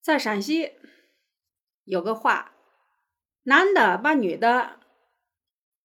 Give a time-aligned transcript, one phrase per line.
[0.00, 0.72] 在陕西
[1.84, 2.54] 有个话，
[3.42, 4.80] 男的把女的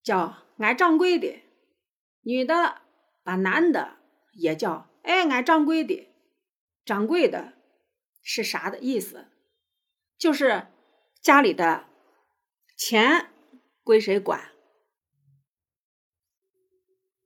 [0.01, 1.41] 叫俺掌柜的，
[2.21, 2.81] 女的
[3.23, 3.97] 把男的
[4.33, 6.09] 也叫哎俺掌柜的。
[6.85, 7.53] 掌柜的
[8.21, 9.27] 是啥的意思？
[10.17, 10.67] 就是
[11.21, 11.85] 家里的
[12.77, 13.29] 钱
[13.83, 14.51] 归谁管？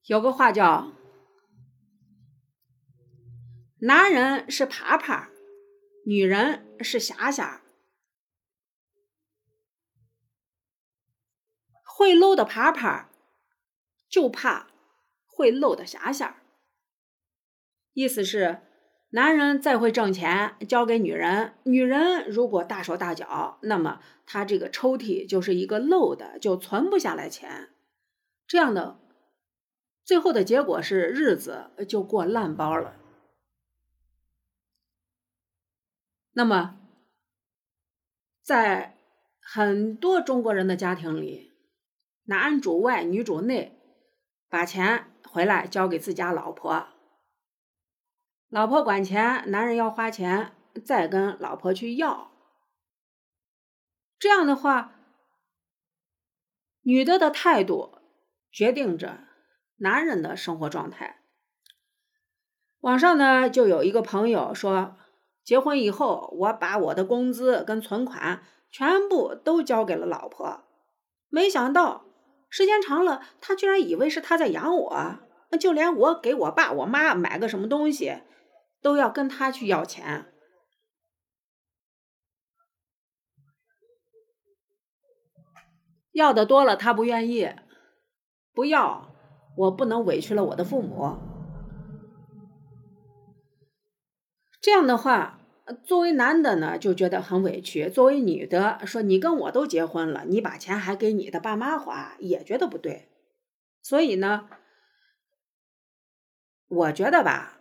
[0.05, 0.93] 有个话叫
[3.81, 5.27] “男人是耙耙，
[6.09, 7.59] 女人是匣匣”。
[11.83, 13.07] 会漏的耙耙，
[14.07, 14.68] 就怕
[15.25, 16.35] 会漏的匣匣。
[17.91, 18.61] 意思是，
[19.09, 27.74] 男人再会挣钱交给女人，女人如果大手大脚，那么他这个抽屉就是一个漏的，就存不下来钱。
[28.47, 28.97] 这样的，
[30.05, 32.97] 最后的结果是日子就过烂包了。
[36.38, 36.77] 那么，
[38.44, 38.95] 在
[39.41, 41.52] 很多中国人的家庭里，
[42.25, 43.81] 男主外，女主内，
[44.47, 46.89] 把钱回来交给自家老婆，
[48.49, 50.53] 老婆管钱，男人要花钱，
[50.85, 52.31] 再跟老婆去要。
[54.19, 54.93] 这样的话，
[56.81, 57.97] 女的的态度
[58.52, 59.27] 决定着
[59.77, 61.23] 男人的生活状态。
[62.81, 64.99] 网上呢，就有一个朋友说，
[65.47, 70.65] 结婚以后，我把我的工资跟存款全部都交给了老婆，
[71.29, 72.03] 没想到。
[72.49, 75.19] 时间长了，他居然以为是他在养我，
[75.57, 78.23] 就连我给我爸我妈买个什么东西，
[78.81, 80.33] 都要跟他去要钱。
[86.11, 87.49] 要的多了，他不愿意，
[88.53, 89.13] 不要，
[89.55, 91.36] 我不能委屈了我的父母。
[94.61, 95.36] 这样的话。
[95.83, 103.09] 作为男的呢，就觉得很委屈；作为女的，说你跟我都结婚了，你把钱还给你的爸妈花，也觉得不对。
[103.81, 104.48] 所以呢，
[106.70, 107.59] 我觉得吧，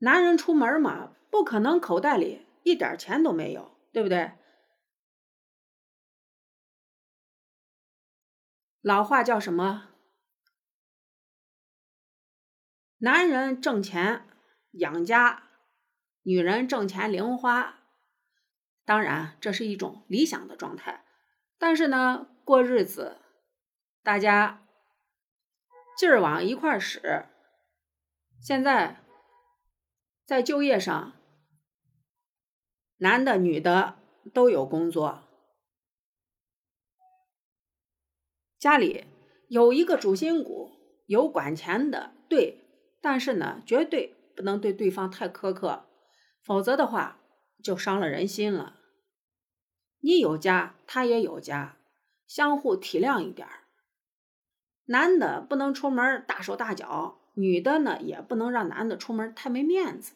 [0.00, 4.32] 男人出门嘛，不可能口袋里一点钱都没有，对不对？
[8.82, 9.88] 老话叫什么？
[12.98, 14.26] 男人挣钱
[14.72, 15.44] 养家。
[16.28, 17.84] 女人挣钱零花，
[18.84, 21.04] 当然这是一种理想的状态，
[21.56, 23.18] 但是呢，过日子
[24.02, 24.66] 大家
[25.96, 27.26] 劲儿往一块使。
[28.40, 29.04] 现在
[30.24, 31.12] 在就业上，
[32.96, 33.96] 男的女的
[34.34, 35.22] 都有工作，
[38.58, 39.04] 家里
[39.48, 40.72] 有一个主心骨，
[41.06, 42.64] 有管钱的，对，
[43.00, 45.85] 但是呢，绝对不能对对方太苛刻。
[46.46, 47.18] 否则的话，
[47.60, 48.76] 就伤了人心了。
[49.98, 51.76] 你有家，他也有家，
[52.28, 53.64] 相互体谅一点儿。
[54.84, 60.14] 男的不能出门大手大脚，女的呢也不能让男的出门太没面子。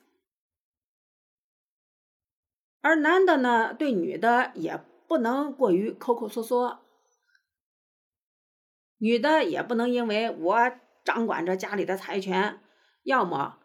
[2.80, 6.78] 而男的呢，对女的也不能过于抠抠缩缩，
[8.98, 10.72] 女的也不能因为我
[11.04, 12.60] 掌管着家里的财权，
[13.02, 13.59] 要么。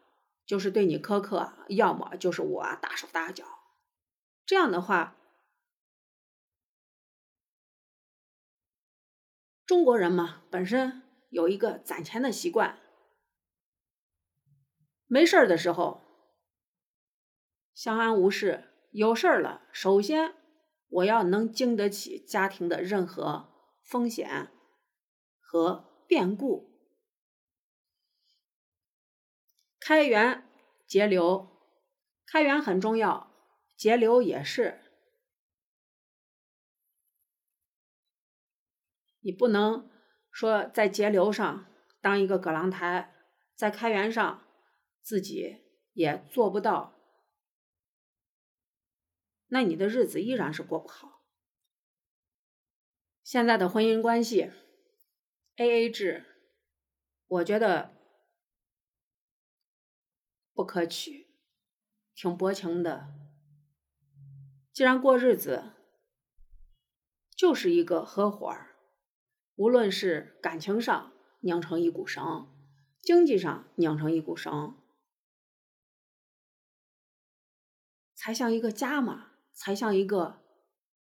[0.46, 3.46] 就是对你苛刻，要么就是我大手大脚。
[4.46, 5.16] 这样的话，
[9.66, 12.78] 中国人嘛，本身有一个攒钱的习惯。
[15.08, 16.02] 没事儿的时候
[17.74, 20.36] 相安无事，有事儿了，首先
[20.88, 23.50] 我要能经得起家庭的任何
[23.84, 24.52] 风险
[25.40, 26.75] 和变故。
[29.88, 30.44] 开源
[30.88, 31.48] 节流，
[32.26, 33.32] 开源很重要，
[33.78, 34.80] 节流也是。
[39.20, 39.88] 你不能
[40.32, 41.68] 说在节流上
[42.02, 43.14] 当一个葛朗台，
[43.54, 44.48] 在开源上
[45.04, 45.62] 自己
[45.94, 47.00] 也做不到，
[49.50, 51.22] 那你的日子依然是过不好。
[53.24, 54.50] 现在的婚姻关系
[55.58, 56.26] ，A A 制，
[57.28, 57.94] 我觉得。
[60.56, 61.28] 不可取，
[62.16, 63.14] 挺薄情的。
[64.72, 65.74] 既然过日子
[67.36, 68.78] 就是一个合伙儿，
[69.56, 71.12] 无论是感情上
[71.42, 72.48] 拧成一股绳，
[73.02, 74.82] 经济上拧成一股绳，
[78.14, 80.42] 才像一个家嘛，才像一个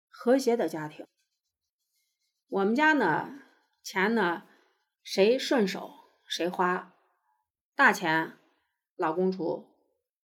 [0.09, 1.07] 和谐的家庭。
[2.49, 3.41] 我们家呢，
[3.81, 4.43] 钱呢，
[5.01, 5.93] 谁顺手
[6.27, 6.93] 谁花，
[7.73, 8.37] 大钱。
[8.95, 9.67] 老公出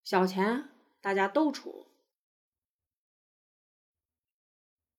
[0.03, 0.69] 小钱
[1.01, 1.87] 大家都出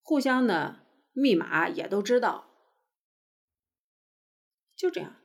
[0.01, 2.47] 互相的密码也都知道。
[4.77, 5.17] 就这样。